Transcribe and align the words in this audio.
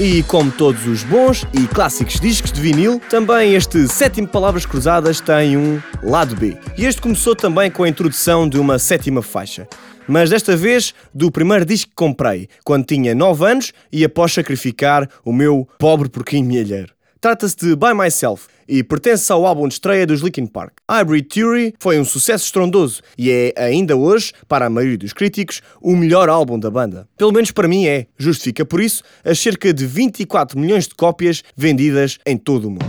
E 0.00 0.22
como 0.22 0.52
todos 0.52 0.86
os 0.86 1.02
bons 1.02 1.44
e 1.52 1.66
clássicos 1.66 2.20
discos 2.20 2.52
de 2.52 2.60
vinil, 2.60 3.00
também 3.10 3.54
este 3.54 3.88
sétimo 3.88 4.28
Palavras 4.28 4.64
Cruzadas 4.64 5.18
tem 5.18 5.56
um 5.56 5.82
lado 6.04 6.36
B. 6.36 6.56
E 6.76 6.86
este 6.86 7.02
começou 7.02 7.34
também 7.34 7.68
com 7.68 7.82
a 7.82 7.88
introdução 7.88 8.48
de 8.48 8.60
uma 8.60 8.78
sétima 8.78 9.22
faixa. 9.22 9.66
Mas 10.06 10.30
desta 10.30 10.56
vez 10.56 10.94
do 11.12 11.32
primeiro 11.32 11.64
disco 11.64 11.90
que 11.90 11.96
comprei, 11.96 12.48
quando 12.64 12.86
tinha 12.86 13.12
9 13.12 13.44
anos 13.44 13.72
e 13.90 14.04
após 14.04 14.32
sacrificar 14.32 15.08
o 15.24 15.32
meu 15.32 15.68
pobre 15.80 16.08
porquinho 16.08 16.46
milheiro. 16.46 16.97
Trata-se 17.20 17.56
de 17.56 17.74
By 17.74 17.94
Myself 17.94 18.46
e 18.68 18.84
pertence 18.84 19.32
ao 19.32 19.44
álbum 19.44 19.66
de 19.66 19.74
estreia 19.74 20.06
dos 20.06 20.20
Linkin 20.20 20.46
Park. 20.46 20.74
Hybrid 20.88 21.26
Theory 21.26 21.74
foi 21.80 21.98
um 21.98 22.04
sucesso 22.04 22.44
estrondoso 22.44 23.02
e 23.18 23.28
é, 23.28 23.52
ainda 23.56 23.96
hoje, 23.96 24.32
para 24.46 24.66
a 24.66 24.70
maioria 24.70 24.98
dos 24.98 25.12
críticos, 25.12 25.60
o 25.82 25.96
melhor 25.96 26.28
álbum 26.28 26.56
da 26.56 26.70
banda. 26.70 27.08
Pelo 27.16 27.32
menos 27.32 27.50
para 27.50 27.66
mim 27.66 27.86
é. 27.86 28.06
Justifica 28.16 28.64
por 28.64 28.80
isso 28.80 29.02
as 29.24 29.36
cerca 29.36 29.74
de 29.74 29.84
24 29.84 30.56
milhões 30.56 30.86
de 30.86 30.94
cópias 30.94 31.42
vendidas 31.56 32.18
em 32.24 32.36
todo 32.36 32.68
o 32.68 32.70
mundo. 32.70 32.86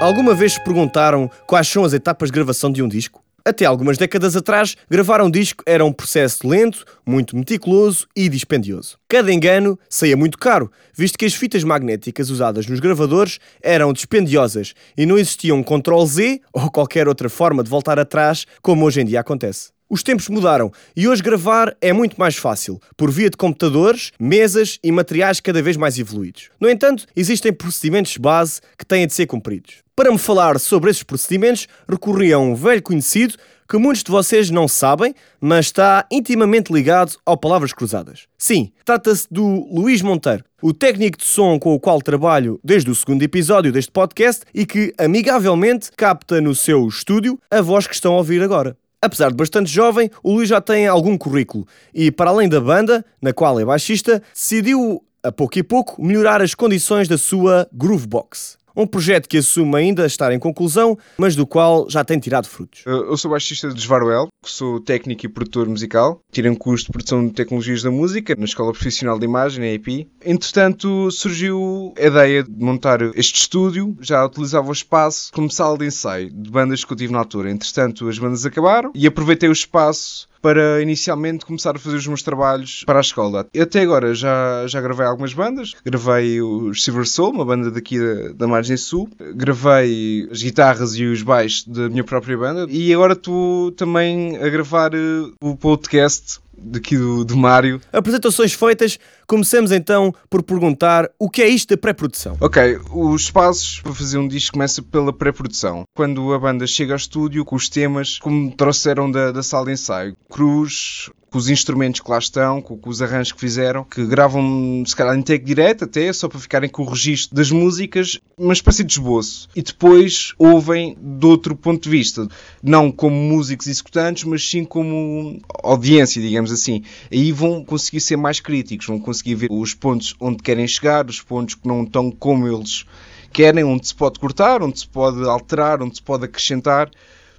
Alguma 0.00 0.32
vez 0.32 0.52
se 0.52 0.62
perguntaram 0.62 1.28
quais 1.44 1.66
são 1.66 1.82
as 1.82 1.92
etapas 1.92 2.28
de 2.28 2.34
gravação 2.34 2.70
de 2.70 2.82
um 2.84 2.88
disco? 2.88 3.25
Até 3.46 3.64
algumas 3.64 3.96
décadas 3.96 4.34
atrás, 4.34 4.76
gravar 4.90 5.22
um 5.22 5.30
disco 5.30 5.62
era 5.64 5.84
um 5.84 5.92
processo 5.92 6.48
lento, 6.48 6.84
muito 7.06 7.36
meticuloso 7.36 8.08
e 8.16 8.28
dispendioso. 8.28 8.98
Cada 9.08 9.32
engano 9.32 9.78
saía 9.88 10.16
muito 10.16 10.36
caro, 10.36 10.68
visto 10.92 11.16
que 11.16 11.24
as 11.24 11.32
fitas 11.32 11.62
magnéticas 11.62 12.28
usadas 12.28 12.66
nos 12.66 12.80
gravadores 12.80 13.38
eram 13.62 13.92
dispendiosas 13.92 14.74
e 14.98 15.06
não 15.06 15.16
existia 15.16 15.54
um 15.54 15.62
Ctrl-Z 15.62 16.40
ou 16.52 16.68
qualquer 16.72 17.06
outra 17.06 17.28
forma 17.28 17.62
de 17.62 17.70
voltar 17.70 18.00
atrás, 18.00 18.46
como 18.60 18.84
hoje 18.84 19.02
em 19.02 19.04
dia 19.04 19.20
acontece. 19.20 19.68
Os 19.88 20.02
tempos 20.02 20.28
mudaram 20.28 20.72
e 20.96 21.06
hoje 21.06 21.22
gravar 21.22 21.76
é 21.80 21.92
muito 21.92 22.18
mais 22.18 22.34
fácil, 22.34 22.80
por 22.96 23.12
via 23.12 23.30
de 23.30 23.36
computadores, 23.36 24.10
mesas 24.18 24.80
e 24.82 24.90
materiais 24.90 25.38
cada 25.38 25.62
vez 25.62 25.76
mais 25.76 25.96
evoluídos. 25.96 26.50
No 26.60 26.68
entanto, 26.68 27.06
existem 27.14 27.52
procedimentos 27.52 28.16
base 28.16 28.60
que 28.76 28.84
têm 28.84 29.06
de 29.06 29.14
ser 29.14 29.26
cumpridos. 29.28 29.85
Para 29.96 30.12
me 30.12 30.18
falar 30.18 30.60
sobre 30.60 30.90
esses 30.90 31.02
procedimentos, 31.02 31.66
recorri 31.88 32.30
a 32.30 32.38
um 32.38 32.54
velho 32.54 32.82
conhecido 32.82 33.34
que 33.66 33.78
muitos 33.78 34.02
de 34.02 34.10
vocês 34.10 34.50
não 34.50 34.68
sabem, 34.68 35.14
mas 35.40 35.66
está 35.66 36.04
intimamente 36.12 36.70
ligado 36.70 37.16
ao 37.24 37.34
Palavras 37.34 37.72
Cruzadas. 37.72 38.26
Sim, 38.36 38.70
trata-se 38.84 39.26
do 39.30 39.42
Luís 39.72 40.02
Monteiro, 40.02 40.44
o 40.60 40.74
técnico 40.74 41.16
de 41.16 41.24
som 41.24 41.58
com 41.58 41.74
o 41.74 41.80
qual 41.80 42.02
trabalho 42.02 42.60
desde 42.62 42.90
o 42.90 42.94
segundo 42.94 43.22
episódio 43.22 43.72
deste 43.72 43.90
podcast 43.90 44.44
e 44.52 44.66
que 44.66 44.92
amigavelmente 44.98 45.90
capta 45.96 46.42
no 46.42 46.54
seu 46.54 46.86
estúdio 46.86 47.40
a 47.50 47.62
voz 47.62 47.86
que 47.86 47.94
estão 47.94 48.12
a 48.12 48.18
ouvir 48.18 48.42
agora. 48.42 48.76
Apesar 49.00 49.30
de 49.30 49.36
bastante 49.36 49.70
jovem, 49.70 50.10
o 50.22 50.34
Luís 50.34 50.50
já 50.50 50.60
tem 50.60 50.86
algum 50.86 51.16
currículo 51.16 51.66
e, 51.94 52.10
para 52.10 52.28
além 52.28 52.50
da 52.50 52.60
banda, 52.60 53.02
na 53.22 53.32
qual 53.32 53.58
é 53.58 53.64
baixista, 53.64 54.22
decidiu, 54.34 55.02
a 55.22 55.32
pouco 55.32 55.58
e 55.58 55.62
pouco, 55.62 56.04
melhorar 56.04 56.42
as 56.42 56.54
condições 56.54 57.08
da 57.08 57.16
sua 57.16 57.66
Groovebox. 57.72 58.58
Um 58.76 58.86
projeto 58.86 59.28
que 59.28 59.38
assume 59.38 59.76
ainda 59.76 60.04
estar 60.04 60.32
em 60.32 60.38
conclusão, 60.38 60.98
mas 61.16 61.34
do 61.34 61.46
qual 61.46 61.88
já 61.88 62.04
tem 62.04 62.18
tirado 62.18 62.46
frutos. 62.46 62.82
Eu 62.84 63.16
sou 63.16 63.30
baixista 63.30 63.68
de 63.72 63.80
Svaruel, 63.80 64.28
sou 64.50 64.80
técnico 64.80 65.26
e 65.26 65.28
produtor 65.28 65.68
musical. 65.68 66.20
Tirei 66.30 66.50
um 66.50 66.54
curso 66.54 66.86
de 66.86 66.92
produção 66.92 67.26
de 67.26 67.32
tecnologias 67.32 67.82
da 67.82 67.90
música 67.90 68.34
na 68.36 68.44
Escola 68.44 68.72
Profissional 68.72 69.18
de 69.18 69.24
Imagem, 69.24 69.60
na 69.60 69.72
EPI. 69.72 70.08
Entretanto, 70.24 71.10
surgiu 71.10 71.92
a 71.98 72.06
ideia 72.06 72.42
de 72.42 72.50
montar 72.50 73.00
este 73.14 73.40
estúdio. 73.40 73.96
Já 74.00 74.24
utilizava 74.24 74.68
o 74.68 74.72
espaço 74.72 75.32
como 75.32 75.50
sala 75.50 75.78
de 75.78 75.86
ensaio 75.86 76.30
de 76.30 76.50
bandas 76.50 76.84
que 76.84 76.92
eu 76.92 76.96
tive 76.96 77.12
na 77.12 77.18
altura. 77.18 77.50
Entretanto, 77.50 78.08
as 78.08 78.18
bandas 78.18 78.46
acabaram 78.46 78.92
e 78.94 79.06
aproveitei 79.06 79.48
o 79.48 79.52
espaço 79.52 80.28
para 80.46 80.80
inicialmente 80.80 81.44
começar 81.44 81.74
a 81.74 81.78
fazer 81.78 81.96
os 81.96 82.06
meus 82.06 82.22
trabalhos 82.22 82.84
para 82.86 82.98
a 82.98 83.00
escola. 83.00 83.48
Até 83.60 83.80
agora 83.80 84.14
já, 84.14 84.64
já 84.68 84.80
gravei 84.80 85.04
algumas 85.04 85.34
bandas. 85.34 85.74
Gravei 85.84 86.40
o 86.40 86.72
Silver 86.72 87.04
Soul, 87.04 87.32
uma 87.32 87.44
banda 87.44 87.68
daqui 87.68 87.98
da, 87.98 88.32
da 88.32 88.46
Margem 88.46 88.76
Sul. 88.76 89.08
Gravei 89.34 90.28
as 90.30 90.40
guitarras 90.42 90.94
e 90.94 91.04
os 91.04 91.20
baixos 91.22 91.66
da 91.66 91.88
minha 91.88 92.04
própria 92.04 92.38
banda. 92.38 92.66
E 92.70 92.94
agora 92.94 93.14
estou 93.14 93.72
também 93.72 94.35
a 94.42 94.48
gravar 94.48 94.94
uh, 94.94 95.34
o 95.40 95.56
podcast 95.56 96.40
daqui 96.56 96.96
do, 96.96 97.24
do 97.24 97.36
Mário. 97.36 97.80
Apresentações 97.92 98.52
feitas, 98.52 98.98
começamos 99.26 99.72
então 99.72 100.14
por 100.30 100.42
perguntar 100.42 101.10
o 101.18 101.28
que 101.28 101.42
é 101.42 101.48
isto 101.48 101.70
da 101.70 101.76
pré-produção. 101.76 102.36
Ok, 102.40 102.80
os 102.92 103.30
passos 103.30 103.80
para 103.80 103.94
fazer 103.94 104.18
um 104.18 104.26
disco 104.26 104.54
começa 104.54 104.82
pela 104.82 105.12
pré-produção. 105.12 105.84
Quando 105.94 106.32
a 106.32 106.38
banda 106.38 106.66
chega 106.66 106.92
ao 106.92 106.96
estúdio 106.96 107.44
com 107.44 107.56
os 107.56 107.68
temas, 107.68 108.18
como 108.18 108.50
trouxeram 108.52 109.10
da, 109.10 109.32
da 109.32 109.42
sala 109.42 109.66
de 109.66 109.72
ensaio, 109.72 110.16
cruz, 110.30 111.10
com 111.36 111.38
os 111.38 111.50
instrumentos 111.50 112.00
que 112.00 112.10
lá 112.10 112.18
estão, 112.18 112.62
com, 112.62 112.78
com, 112.78 112.88
os 112.88 113.02
arranjos 113.02 113.30
que 113.30 113.40
fizeram, 113.40 113.84
que 113.84 114.06
gravam 114.06 114.82
se 114.86 114.96
calhar 114.96 115.14
em 115.14 115.20
take 115.20 115.44
direto 115.44 115.84
até, 115.84 116.10
só 116.10 116.30
para 116.30 116.40
ficarem 116.40 116.70
com 116.70 116.82
o 116.82 116.88
registro 116.88 117.36
das 117.36 117.50
músicas, 117.50 118.18
uma 118.38 118.54
espécie 118.54 118.82
de 118.82 118.94
esboço. 118.94 119.46
E 119.54 119.60
depois 119.60 120.32
ouvem 120.38 120.96
de 120.98 121.26
outro 121.26 121.54
ponto 121.54 121.82
de 121.82 121.90
vista, 121.90 122.26
não 122.62 122.90
como 122.90 123.14
músicos 123.14 123.66
executantes, 123.66 124.24
mas 124.24 124.48
sim 124.48 124.64
como 124.64 125.38
audiência, 125.62 126.22
digamos 126.22 126.50
assim. 126.50 126.82
Aí 127.12 127.32
vão 127.32 127.62
conseguir 127.62 128.00
ser 128.00 128.16
mais 128.16 128.40
críticos, 128.40 128.86
vão 128.86 128.98
conseguir 128.98 129.34
ver 129.34 129.48
os 129.50 129.74
pontos 129.74 130.16
onde 130.18 130.42
querem 130.42 130.66
chegar, 130.66 131.04
os 131.04 131.20
pontos 131.20 131.54
que 131.54 131.68
não 131.68 131.82
estão 131.82 132.10
como 132.10 132.48
eles 132.48 132.86
querem, 133.30 133.62
onde 133.62 133.86
se 133.86 133.94
pode 133.94 134.18
cortar, 134.18 134.62
onde 134.62 134.78
se 134.78 134.88
pode 134.88 135.22
alterar, 135.28 135.82
onde 135.82 135.96
se 135.96 136.02
pode 136.02 136.24
acrescentar 136.24 136.90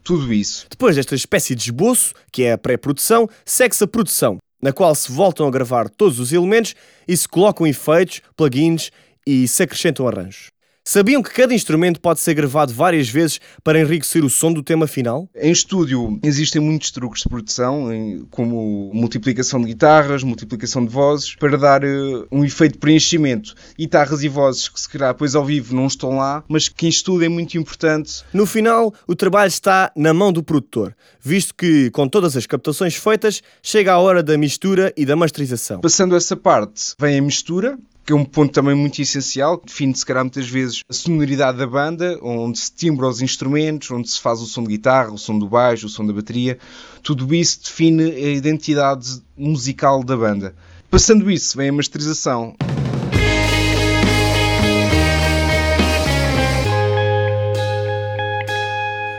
tudo 0.08 0.34
isso. 0.34 0.66
Depois 0.70 0.96
desta 0.96 1.16
espécie 1.16 1.54
de 1.54 1.64
esboço, 1.64 2.14
que 2.32 2.44
é 2.44 2.54
a 2.54 2.58
pré-produção, 2.58 3.28
segue-se 3.46 3.84
a 3.84 3.88
produção, 3.88 4.38
na 4.62 4.72
qual 4.72 4.96
se 4.96 5.12
voltam 5.12 5.46
a 5.46 5.52
gravar 5.52 5.90
todos 5.90 6.18
os 6.18 6.32
elementos 6.32 6.74
e 7.06 7.18
se 7.18 7.28
colocam 7.28 7.68
efeitos, 7.68 8.22
plugins 8.38 8.90
e 9.28 9.46
se 9.50 9.64
acrescentam 9.64 10.08
arranjos. 10.08 10.48
Sabiam 10.90 11.22
que 11.22 11.32
cada 11.32 11.54
instrumento 11.54 12.00
pode 12.00 12.22
ser 12.22 12.34
gravado 12.34 12.74
várias 12.74 13.10
vezes 13.10 13.42
para 13.62 13.78
enriquecer 13.78 14.24
o 14.24 14.30
som 14.30 14.54
do 14.54 14.64
tema 14.64 14.88
final? 14.88 15.28
Em 15.36 15.52
estúdio 15.52 16.18
existem 16.24 16.62
muitos 16.62 16.92
truques 16.92 17.24
de 17.24 17.28
produção, 17.28 17.90
como 18.32 18.90
multiplicação 18.94 19.60
de 19.60 19.66
guitarras, 19.66 20.24
multiplicação 20.24 20.86
de 20.86 20.90
vozes, 20.90 21.36
para 21.36 21.58
dar 21.58 21.84
uh, 21.84 22.26
um 22.32 22.46
efeito 22.46 22.76
de 22.76 22.80
preenchimento. 22.80 23.54
Guitarras 23.78 24.24
e 24.24 24.30
vozes 24.30 24.70
que 24.70 24.80
se 24.80 24.88
calhar 24.88 25.12
depois 25.12 25.36
ao 25.36 25.44
vivo 25.44 25.76
não 25.76 25.88
estão 25.88 26.16
lá, 26.16 26.42
mas 26.48 26.70
que 26.70 26.86
em 26.86 26.90
estúdio 26.90 27.26
é 27.26 27.30
muito 27.30 27.58
importante. 27.58 28.24
No 28.32 28.46
final, 28.46 28.94
o 29.06 29.14
trabalho 29.14 29.50
está 29.50 29.92
na 29.94 30.14
mão 30.14 30.32
do 30.32 30.42
produtor, 30.42 30.96
visto 31.20 31.54
que 31.54 31.90
com 31.92 32.08
todas 32.08 32.38
as 32.38 32.46
captações 32.46 32.96
feitas, 32.96 33.42
chega 33.62 33.92
a 33.92 34.00
hora 34.00 34.24
da 34.24 34.38
mistura 34.38 34.94
e 34.96 35.06
da 35.06 35.18
masterização. 35.18 35.82
Passando 35.82 36.16
essa 36.16 36.38
parte, 36.38 36.96
vem 36.98 37.20
a 37.20 37.22
mistura, 37.22 37.78
que 38.08 38.14
é 38.14 38.16
um 38.16 38.24
ponto 38.24 38.54
também 38.54 38.74
muito 38.74 39.02
essencial, 39.02 39.62
define 39.62 39.94
se 39.94 40.06
calhar 40.06 40.24
muitas 40.24 40.48
vezes 40.48 40.82
a 40.88 40.94
sonoridade 40.94 41.58
da 41.58 41.68
banda, 41.68 42.18
onde 42.22 42.58
se 42.58 42.72
timbra 42.72 43.06
os 43.06 43.22
instrumentos, 43.22 43.92
onde 43.92 44.10
se 44.10 44.18
faz 44.18 44.40
o 44.40 44.46
som 44.46 44.64
de 44.64 44.70
guitarra, 44.70 45.12
o 45.12 45.18
som 45.18 45.38
do 45.38 45.46
baixo, 45.46 45.88
o 45.88 45.90
som 45.90 46.06
da 46.06 46.14
bateria. 46.14 46.58
Tudo 47.04 47.36
isso 47.36 47.60
define 47.66 48.04
a 48.04 48.30
identidade 48.30 49.22
musical 49.36 50.06
da 50.06 50.16
banda. 50.16 50.56
Passando 50.90 51.30
isso, 51.30 51.58
vem 51.58 51.68
a 51.68 51.74
masterização. 51.74 52.56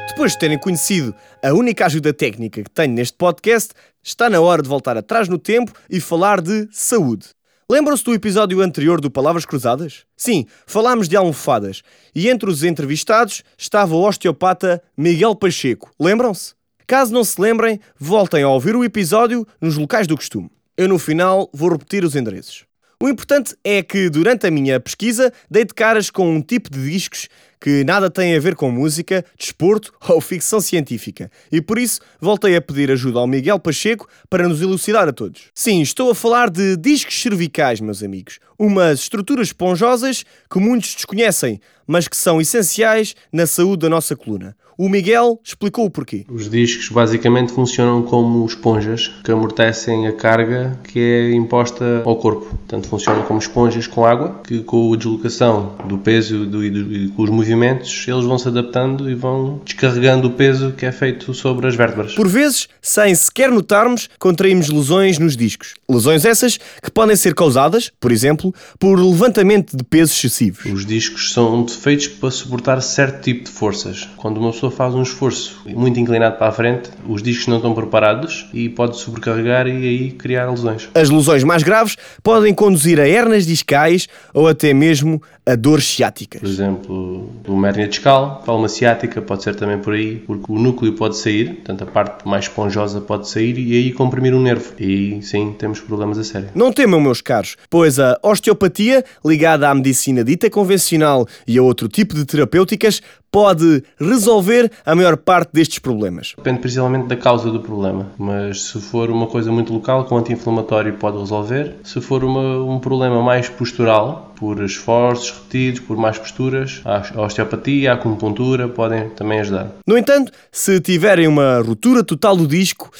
Depois 0.09 0.33
de 0.33 0.39
terem 0.39 0.59
conhecido 0.59 1.15
a 1.45 1.53
única 1.53 1.85
ajuda 1.85 2.15
técnica 2.15 2.63
que 2.63 2.71
tenho 2.71 2.95
neste 2.95 3.19
podcast, 3.19 3.75
está 4.03 4.31
na 4.31 4.41
hora 4.41 4.63
de 4.63 4.69
voltar 4.69 4.97
atrás 4.97 5.29
no 5.29 5.39
tempo 5.39 5.73
e 5.91 6.01
falar 6.01 6.41
de 6.41 6.67
saúde. 6.73 7.38
Lembram-se 7.71 8.03
do 8.03 8.15
episódio 8.15 8.63
anterior 8.63 8.99
do 8.99 9.11
Palavras 9.11 9.45
Cruzadas? 9.45 10.07
Sim, 10.17 10.47
falámos 10.67 11.07
de 11.07 11.15
almofadas 11.19 11.83
e 12.15 12.27
entre 12.31 12.49
os 12.49 12.65
entrevistados 12.65 13.43
estava 13.59 13.95
o 13.95 14.09
osteopata 14.09 14.83
Miguel 14.97 15.37
Pacheco. 15.37 15.91
Lembram-se? 16.01 16.55
Caso 16.87 17.13
não 17.13 17.23
se 17.23 17.39
lembrem, 17.39 17.79
voltem 17.95 18.43
a 18.43 18.49
ouvir 18.49 18.75
o 18.75 18.83
episódio 18.83 19.47
nos 19.61 19.77
locais 19.77 20.07
do 20.07 20.17
costume. 20.17 20.51
Eu 20.79 20.89
no 20.89 20.99
final 20.99 21.51
vou 21.53 21.69
repetir 21.69 22.05
os 22.05 22.17
endereços. 22.17 22.65
O 23.03 23.07
importante 23.07 23.55
é 23.63 23.83
que 23.83 24.09
durante 24.09 24.47
a 24.47 24.51
minha 24.51 24.81
pesquisa 24.81 25.31
dei 25.51 25.67
de 25.67 25.75
caras 25.75 26.09
com 26.09 26.27
um 26.27 26.41
tipo 26.41 26.71
de 26.71 26.91
discos 26.91 27.29
que 27.61 27.85
nada 27.85 28.11
tem 28.11 28.37
a 28.37 28.41
ver 28.41 28.55
com 28.55 28.71
música, 28.71 29.25
desporto 29.39 29.93
ou 30.09 30.21
ficção 30.21 30.61
científica. 30.61 31.31
E 31.51 31.61
por 31.61 31.79
isso 31.79 32.01
voltei 32.21 32.57
a 32.57 32.63
pedir 32.63 32.91
ajuda 32.91 33.19
ao 33.19 33.27
Miguel 33.27 33.59
Pacheco 33.59 34.09
para 34.29 34.49
nos 34.49 34.61
elucidar 34.63 35.09
a 35.09 35.13
todos. 35.13 35.45
Sim, 35.55 35.81
estou 35.81 36.11
a 36.11 36.15
falar 36.15 36.51
de 36.51 36.77
discos 36.77 37.21
cervicais, 37.21 37.81
meus 37.81 38.03
amigos. 38.03 38.39
Umas 38.59 39.01
estruturas 39.01 39.49
esponjosas 39.49 40.25
que 40.51 40.59
muitos 40.59 40.95
desconhecem, 40.95 41.61
mas 41.87 42.09
que 42.09 42.17
são 42.17 42.41
essenciais 42.41 43.15
na 43.33 43.47
saúde 43.47 43.83
da 43.83 43.89
nossa 43.89 44.15
coluna. 44.15 44.57
O 44.81 44.89
Miguel 44.89 45.41
explicou 45.43 45.87
o 45.87 45.91
porquê. 45.91 46.25
Os 46.31 46.49
discos 46.49 46.89
basicamente 46.89 47.53
funcionam 47.53 48.01
como 48.01 48.47
esponjas 48.47 49.09
que 49.25 49.33
amortecem 49.33 50.07
a 50.07 50.13
carga 50.13 50.79
que 50.85 51.01
é 51.01 51.35
imposta 51.35 52.03
ao 52.05 52.15
corpo. 52.15 52.47
Portanto, 52.47 52.87
funcionam 52.87 53.25
como 53.25 53.41
esponjas 53.41 53.89
com 53.89 54.07
água 54.07 54.41
que, 54.47 54.63
com 54.63 54.95
a 54.95 54.97
deslocação 54.97 55.75
do 55.89 55.99
peso 55.99 56.45
e, 56.45 56.47
do, 56.47 56.65
e 56.65 57.09
com 57.09 57.23
os 57.25 57.29
movimentos 57.29 57.48
movimentos, 57.49 58.07
eles 58.07 58.25
vão 58.25 58.39
se 58.39 58.49
adaptando 58.49 59.11
e 59.11 59.15
vão 59.15 59.61
descarregando 59.65 60.29
o 60.29 60.31
peso 60.31 60.73
que 60.73 60.85
é 60.85 60.93
feito 60.93 61.33
sobre 61.33 61.67
as 61.67 61.75
vértebras. 61.75 62.15
Por 62.15 62.29
vezes, 62.29 62.69
sem 62.81 63.15
sequer 63.15 63.51
notarmos, 63.51 64.09
contraímos 64.19 64.69
lesões 64.69 65.19
nos 65.19 65.37
discos. 65.37 65.75
Lesões 65.89 66.25
essas 66.25 66.59
que 66.83 66.91
podem 66.91 67.17
ser 67.17 67.35
causadas, 67.35 67.91
por 67.99 68.13
exemplo, 68.13 68.55
por 68.79 68.99
levantamento 68.99 69.77
de 69.77 69.83
pesos 69.83 70.17
excessivos. 70.17 70.65
Os 70.67 70.85
discos 70.85 71.33
são 71.33 71.67
feitos 71.67 72.09
para 72.09 72.31
suportar 72.31 72.81
certo 72.83 73.23
tipo 73.23 73.45
de 73.45 73.51
forças. 73.51 74.09
Quando 74.17 74.39
uma 74.39 74.53
pessoa 74.53 74.71
faz 74.71 74.95
um 74.95 75.03
esforço 75.03 75.63
muito 75.67 75.99
inclinado 75.99 76.37
para 76.37 76.49
a 76.49 76.53
frente, 76.53 76.91
os 77.09 77.23
discos 77.23 77.47
não 77.47 77.57
estão 77.57 77.75
preparados 77.75 78.47
e 78.53 78.69
pode 78.69 78.99
sobrecarregar 78.99 79.67
e 79.67 79.71
aí 79.71 80.11
criar 80.13 80.51
lesões. 80.51 80.89
As 80.95 81.11
lesões 81.11 81.45
mais 81.45 81.63
graves 81.63 81.97
podem 82.23 82.53
conduzir 82.53 83.01
a 83.01 83.09
hernias 83.09 83.47
discais 83.47 84.07
ou 84.35 84.49
até 84.49 84.75
mesmo 84.75 85.23
a 85.47 85.57
dor 85.57 85.81
ciática. 85.81 86.39
Por 86.39 86.49
exemplo, 86.49 87.31
uma 87.47 87.69
hernia 87.69 87.89
discal, 87.89 88.43
palma 88.45 88.69
ciática 88.69 89.21
pode 89.23 89.43
ser 89.43 89.55
também 89.55 89.79
por 89.79 89.95
aí, 89.95 90.17
porque 90.27 90.51
o 90.51 90.59
núcleo 90.59 90.93
pode 90.95 91.17
sair, 91.17 91.55
portanto 91.57 91.83
a 91.83 91.87
parte 91.87 92.27
mais 92.27 92.45
esponjosa 92.45 93.01
pode 93.01 93.29
sair 93.29 93.59
e 93.59 93.77
aí 93.77 93.93
comprimir 93.93 94.35
um 94.35 94.41
nervo. 94.41 94.73
E 94.79 95.21
sim 95.23 95.55
temos 95.59 95.81
problemas 95.81 96.19
a 96.19 96.25
sério. 96.25 96.51
Não 96.55 96.73
temam, 96.73 97.01
meus 97.01 97.21
caros, 97.21 97.57
pois 97.71 97.99
a 97.99 98.19
osteopatia, 98.23 99.05
ligada 99.25 99.69
à 99.69 99.75
medicina 99.75 100.25
dita 100.25 100.51
convencional 100.51 101.27
e 101.47 101.59
a 101.59 101.63
outro 101.63 101.89
tipo 101.89 102.15
de 102.15 102.25
terapêuticas, 102.25 103.01
pode 103.31 103.83
resolver 103.99 104.71
a 104.85 104.95
maior 104.95 105.17
parte 105.17 105.51
destes 105.53 105.79
problemas? 105.79 106.35
Depende 106.37 106.61
principalmente 106.61 107.07
da 107.07 107.17
causa 107.17 107.51
do 107.51 107.61
problema, 107.61 108.07
mas 108.19 108.63
se 108.63 108.81
for 108.81 109.11
uma 109.11 109.27
coisa 109.27 109.51
muito 109.53 109.73
local, 109.73 110.05
com 110.05 110.17
anti-inflamatório 110.17 110.95
pode 110.95 111.19
resolver. 111.19 111.77
Se 111.85 112.01
for 112.01 112.25
uma, 112.25 112.63
um 112.63 112.79
problema 112.79 113.23
mais 113.23 113.49
postural, 113.49 114.29
por 114.39 114.63
esforços 114.63 115.31
repetidos, 115.31 115.81
por 115.81 115.97
mais 115.97 116.17
posturas, 116.17 116.81
a 116.85 117.23
osteopatia, 117.23 117.91
a 117.91 117.95
acupuntura 117.95 118.69
podem 118.69 119.09
também 119.11 119.41
ajudar. 119.41 119.73
No 119.87 119.99
entanto, 119.99 120.33
se 120.53 120.81
tiverem 120.81 121.27
uma 121.27 121.59
ruptura 121.59 122.05
total 122.05 122.37
do 122.37 122.47
disco, 122.47 122.91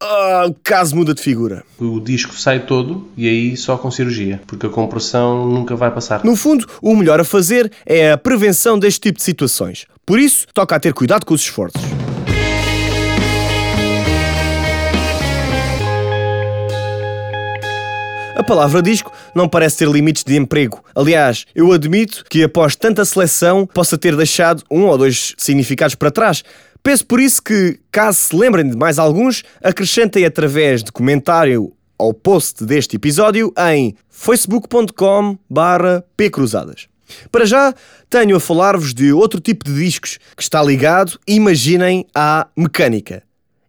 ah, 0.00 0.44
o 0.46 0.54
caso 0.62 0.94
muda 0.94 1.14
de 1.14 1.22
figura. 1.22 1.64
O 1.78 1.98
disco 2.00 2.34
sai 2.34 2.60
todo 2.60 3.08
e 3.16 3.26
aí 3.26 3.56
só 3.56 3.78
com 3.78 3.90
cirurgia, 3.90 4.40
porque 4.46 4.66
a 4.66 4.68
compressão 4.68 5.48
nunca 5.48 5.74
vai 5.74 5.90
passar. 5.90 6.22
No 6.24 6.36
fundo, 6.36 6.66
o 6.82 6.94
melhor 6.94 7.18
a 7.18 7.24
fazer 7.24 7.72
é 7.86 8.12
a 8.12 8.18
prevenção 8.18 8.78
deste 8.78 9.00
tipo 9.00 9.18
de 9.18 9.24
situações. 9.24 9.63
Por 10.04 10.18
isso, 10.18 10.46
toca 10.52 10.76
a 10.76 10.80
ter 10.80 10.92
cuidado 10.92 11.24
com 11.24 11.34
os 11.34 11.40
esforços. 11.40 11.82
A 18.36 18.42
palavra 18.42 18.82
disco 18.82 19.12
não 19.34 19.48
parece 19.48 19.78
ter 19.78 19.88
limites 19.88 20.24
de 20.24 20.36
emprego. 20.36 20.82
Aliás, 20.94 21.46
eu 21.54 21.72
admito 21.72 22.24
que 22.28 22.42
após 22.42 22.74
tanta 22.74 23.04
seleção 23.04 23.64
possa 23.66 23.96
ter 23.96 24.16
deixado 24.16 24.62
um 24.70 24.82
ou 24.82 24.98
dois 24.98 25.34
significados 25.38 25.94
para 25.94 26.10
trás. 26.10 26.42
Penso 26.82 27.06
por 27.06 27.20
isso 27.20 27.42
que, 27.42 27.78
caso 27.90 28.18
se 28.18 28.36
lembrem 28.36 28.68
de 28.68 28.76
mais 28.76 28.98
alguns, 28.98 29.44
acrescentem 29.62 30.24
através 30.24 30.82
de 30.82 30.90
comentário 30.90 31.72
ao 31.96 32.12
post 32.12 32.64
deste 32.64 32.96
episódio 32.96 33.52
em 33.56 33.94
facebook.com 34.10 35.38
pcruzadas. 36.16 36.93
Para 37.30 37.44
já, 37.44 37.74
tenho 38.08 38.36
a 38.36 38.40
falar-vos 38.40 38.94
de 38.94 39.12
outro 39.12 39.40
tipo 39.40 39.64
de 39.64 39.74
discos 39.74 40.18
que 40.36 40.42
está 40.42 40.62
ligado, 40.62 41.18
imaginem, 41.26 42.06
à 42.14 42.46
mecânica. 42.56 43.22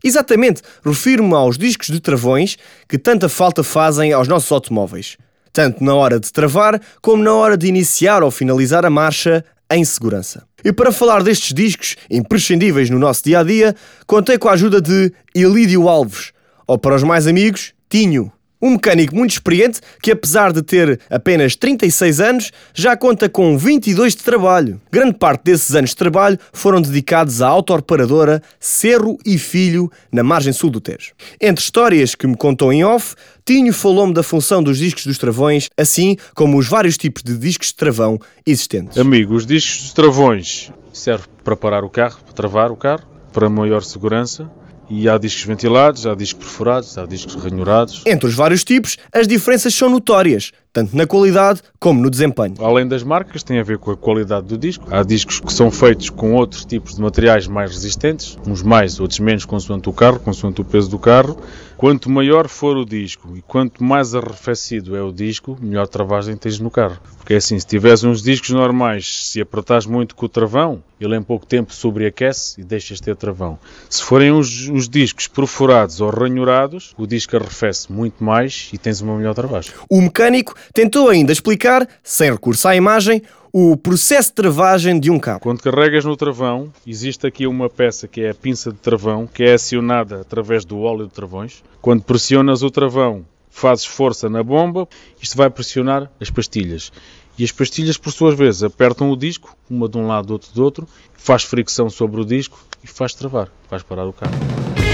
Exatamente, 0.03 0.61
refiro-me 0.85 1.33
aos 1.33 1.57
discos 1.57 1.87
de 1.87 1.99
travões 1.99 2.57
que 2.87 2.97
tanta 2.97 3.27
falta 3.27 3.63
fazem 3.63 4.13
aos 4.13 4.27
nossos 4.27 4.51
automóveis, 4.51 5.17
tanto 5.51 5.83
na 5.83 5.95
hora 5.95 6.19
de 6.19 6.31
travar 6.31 6.79
como 7.01 7.23
na 7.23 7.33
hora 7.33 7.57
de 7.57 7.67
iniciar 7.67 8.21
ou 8.21 8.29
finalizar 8.29 8.85
a 8.85 8.89
marcha 8.89 9.43
em 9.71 9.83
segurança. 9.83 10.43
E 10.63 10.71
para 10.71 10.91
falar 10.91 11.23
destes 11.23 11.53
discos 11.53 11.95
imprescindíveis 12.09 12.89
no 12.89 12.99
nosso 12.99 13.23
dia 13.23 13.39
a 13.39 13.43
dia, 13.43 13.75
contei 14.05 14.37
com 14.37 14.49
a 14.49 14.53
ajuda 14.53 14.81
de 14.81 15.11
Elídio 15.33 15.87
Alves, 15.89 16.31
ou 16.67 16.77
para 16.77 16.95
os 16.95 17.03
mais 17.03 17.27
amigos, 17.27 17.73
Tinho. 17.89 18.31
Um 18.65 18.71
mecânico 18.71 19.15
muito 19.15 19.29
experiente 19.29 19.79
que, 20.01 20.09
apesar 20.09 20.51
de 20.51 20.63
ter 20.63 20.99
apenas 21.07 21.55
36 21.55 22.19
anos, 22.19 22.51
já 22.73 22.97
conta 22.97 23.29
com 23.29 23.55
22 23.55 24.15
de 24.15 24.23
trabalho. 24.23 24.81
Grande 24.91 25.13
parte 25.19 25.43
desses 25.43 25.75
anos 25.75 25.91
de 25.91 25.95
trabalho 25.95 26.39
foram 26.51 26.81
dedicados 26.81 27.43
à 27.43 27.47
autoreparadora 27.47 28.41
Cerro 28.59 29.19
e 29.23 29.37
Filho, 29.37 29.91
na 30.11 30.23
margem 30.23 30.51
sul 30.51 30.71
do 30.71 30.81
Tejo. 30.81 31.11
Entre 31.39 31.63
histórias 31.63 32.15
que 32.15 32.25
me 32.25 32.35
contou 32.35 32.73
em 32.73 32.83
off, 32.83 33.13
Tinho 33.45 33.71
falou-me 33.71 34.15
da 34.15 34.23
função 34.23 34.63
dos 34.63 34.79
discos 34.79 35.05
dos 35.05 35.19
travões, 35.19 35.69
assim 35.77 36.17
como 36.33 36.57
os 36.57 36.67
vários 36.67 36.97
tipos 36.97 37.21
de 37.21 37.37
discos 37.37 37.67
de 37.67 37.75
travão 37.75 38.19
existentes. 38.47 38.97
Amigo, 38.97 39.35
os 39.35 39.45
discos 39.45 39.83
dos 39.83 39.93
travões 39.93 40.71
servem 40.91 41.27
para 41.43 41.55
parar 41.55 41.83
o 41.83 41.89
carro, 41.91 42.17
para 42.25 42.33
travar 42.33 42.71
o 42.71 42.75
carro, 42.75 43.03
para 43.31 43.47
maior 43.47 43.83
segurança 43.83 44.49
e 44.89 45.09
há 45.09 45.17
discos 45.17 45.43
ventilados, 45.43 46.05
há 46.05 46.15
discos 46.15 46.43
perfurados, 46.45 46.97
há 46.97 47.05
discos 47.05 47.35
ranhurados. 47.35 48.03
Entre 48.05 48.27
os 48.27 48.35
vários 48.35 48.63
tipos, 48.63 48.97
as 49.11 49.27
diferenças 49.27 49.73
são 49.73 49.89
notórias, 49.89 50.51
tanto 50.75 50.93
na 50.93 51.07
qualidade 51.07 51.61
como 51.79 52.01
no 52.01 52.09
desempenho. 52.09 52.55
Além 52.59 52.85
das 52.85 53.01
marcas, 53.01 53.43
tem 53.43 53.59
a 53.59 53.63
ver 53.63 53.77
com 53.77 53.91
a 53.91 53.95
qualidade 53.95 54.45
do 54.47 54.57
disco. 54.57 54.85
Há 54.91 55.03
discos 55.03 55.39
que 55.39 55.53
são 55.53 55.71
feitos 55.71 56.09
com 56.09 56.33
outros 56.33 56.65
tipos 56.65 56.95
de 56.95 57.01
materiais 57.01 57.47
mais 57.47 57.71
resistentes, 57.71 58.37
uns 58.45 58.61
mais, 58.61 58.99
outros 58.99 59.21
menos, 59.21 59.45
consoante 59.45 59.87
o 59.87 59.93
carro, 59.93 60.19
consoante 60.19 60.59
o 60.59 60.65
peso 60.65 60.89
do 60.89 60.99
carro. 60.99 61.37
Quanto 61.77 62.09
maior 62.09 62.49
for 62.49 62.75
o 62.75 62.85
disco 62.85 63.37
e 63.37 63.41
quanto 63.41 63.83
mais 63.83 64.15
arrefecido 64.15 64.95
é 64.97 65.01
o 65.01 65.13
disco, 65.13 65.57
melhor 65.61 65.87
travagem 65.87 66.35
tens 66.35 66.59
no 66.59 66.71
carro. 66.71 66.97
Porque 67.17 67.33
é 67.33 67.37
assim, 67.37 67.57
se 67.57 67.65
tiveres 67.65 68.03
uns 68.03 68.21
discos 68.21 68.49
normais, 68.49 69.27
se 69.27 69.39
apertares 69.39 69.85
muito 69.85 70.15
com 70.15 70.25
o 70.25 70.29
travão, 70.29 70.83
ele 70.99 71.15
em 71.15 71.21
pouco 71.21 71.45
tempo 71.45 71.73
sobreaquece 71.73 72.61
e 72.61 72.63
deixas 72.63 73.01
ter 73.01 73.15
travão. 73.15 73.59
Se 73.89 74.01
forem 74.03 74.31
os, 74.31 74.69
os 74.69 74.87
discos 74.87 75.27
perfurados 75.27 75.99
ou 75.99 76.09
ranhurados, 76.09 76.93
o 76.97 77.05
disco 77.05 77.35
arrefece 77.35 77.91
muito 77.91 78.23
mais 78.23 78.69
e 78.71 78.77
tens 78.77 79.01
uma 79.01 79.17
melhor 79.17 79.35
travagem. 79.35 79.73
O 79.89 80.01
mecânico 80.01 80.55
tentou 80.73 81.09
ainda 81.09 81.31
explicar, 81.31 81.87
sem 82.03 82.31
recurso 82.31 82.67
à 82.67 82.75
imagem, 82.75 83.21
o 83.51 83.77
processo 83.77 84.29
de 84.29 84.35
travagem 84.35 84.99
de 84.99 85.09
um 85.09 85.17
carro. 85.17 85.39
Quando 85.39 85.61
carregas 85.61 86.03
no 86.03 86.17
travão, 86.17 86.73
existe 86.85 87.25
aqui 87.25 87.47
uma 87.47 87.69
peça 87.69 88.05
que 88.05 88.21
é 88.21 88.31
a 88.31 88.35
pinça 88.35 88.69
de 88.69 88.77
travão, 88.77 89.25
que 89.25 89.43
é 89.43 89.53
acionada 89.53 90.19
através 90.19 90.65
do 90.65 90.79
óleo 90.81 91.07
de 91.07 91.13
travões. 91.13 91.63
Quando 91.81 92.03
pressionas 92.03 92.63
o 92.63 92.69
travão, 92.69 93.25
fazes 93.49 93.85
força 93.85 94.29
na 94.29 94.43
bomba, 94.43 94.85
isto 95.21 95.37
vai 95.37 95.49
pressionar 95.49 96.11
as 96.19 96.29
pastilhas. 96.29 96.91
E 97.37 97.45
as 97.45 97.51
pastilhas, 97.51 97.97
por 97.97 98.11
suas 98.11 98.37
vezes, 98.37 98.61
apertam 98.63 99.09
o 99.09 99.15
disco, 99.15 99.55
uma 99.69 99.87
de 99.87 99.97
um 99.97 100.07
lado, 100.07 100.31
outro 100.31 100.53
do 100.53 100.61
outro, 100.61 100.87
faz 101.13 101.43
fricção 101.43 101.89
sobre 101.89 102.19
o 102.19 102.25
disco 102.25 102.59
e 102.83 102.87
faz 102.87 103.13
travar, 103.13 103.49
faz 103.69 103.81
parar 103.83 104.05
o 104.05 104.11
carro. 104.11 104.84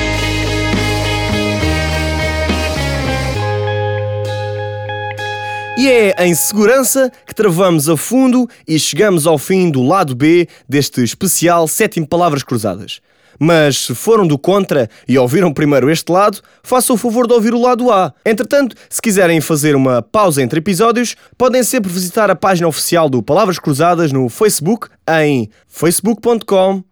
E 5.82 5.90
é 5.90 6.14
em 6.28 6.36
segurança 6.36 7.12
que 7.26 7.34
travamos 7.34 7.90
a 7.90 7.98
fundo 7.98 8.48
e 8.68 8.78
chegamos 8.78 9.26
ao 9.26 9.40
fim 9.40 9.72
do 9.72 9.82
lado 9.82 10.14
B 10.14 10.48
deste 10.70 11.04
especial 11.04 11.68
Sétimo 11.68 12.06
Palavras 12.08 12.44
Cruzadas. 12.44 13.02
Mas 13.40 13.88
se 13.88 13.96
foram 13.96 14.28
do 14.28 14.38
contra 14.38 14.88
e 15.08 15.18
ouviram 15.18 15.52
primeiro 15.52 15.90
este 15.90 16.12
lado, 16.12 16.40
façam 16.62 16.96
o 16.96 17.00
favor 17.00 17.26
de 17.26 17.34
ouvir 17.34 17.56
o 17.56 17.60
lado 17.60 17.92
A. 17.92 18.14
Entretanto, 18.24 18.76
se 18.88 19.02
quiserem 19.02 19.42
fazer 19.42 19.76
uma 19.76 20.04
pausa 20.04 20.44
entre 20.44 20.60
episódios, 20.60 21.16
podem 21.36 21.64
sempre 21.64 21.92
visitar 21.92 22.30
a 22.30 22.36
página 22.36 22.68
oficial 22.68 23.10
do 23.10 23.24
Palavras 23.24 23.58
Cruzadas 23.58 24.12
no 24.12 24.30
Facebook 24.30 24.88
em 25.10 25.50
facebook.com 25.68 26.84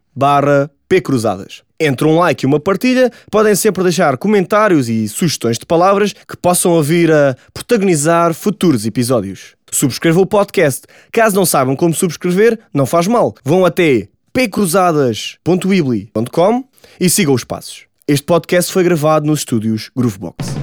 pcruzadas. 0.90 1.69
Entre 1.82 2.06
um 2.06 2.18
like 2.18 2.44
e 2.44 2.48
uma 2.48 2.60
partilha, 2.60 3.10
podem 3.32 3.56
sempre 3.56 3.82
deixar 3.84 4.18
comentários 4.18 4.90
e 4.90 5.08
sugestões 5.08 5.58
de 5.58 5.66
palavras 5.66 6.12
que 6.12 6.36
possam 6.36 6.84
vir 6.84 7.10
a 7.10 7.38
protagonizar 7.54 8.34
futuros 8.34 8.86
episódios. 8.86 9.56
Subscrevam 9.72 10.24
o 10.24 10.26
podcast. 10.26 10.82
Caso 11.10 11.38
não 11.38 11.46
saibam 11.46 11.78
como 11.78 11.94
subscrever, 11.94 12.60
não 12.74 12.86
faz 12.86 13.08
mal. 13.08 13.34
Vão 13.46 13.64
até 13.64 14.10
pcruzadas.weebly.com 14.34 16.66
e 17.00 17.10
sigam 17.10 17.34
os 17.34 17.46
passos. 17.46 17.86
Este 18.06 18.26
podcast 18.26 18.74
foi 18.74 18.84
gravado 18.84 19.26
nos 19.26 19.40
estúdios 19.40 19.90
Groovebox. 19.96 20.59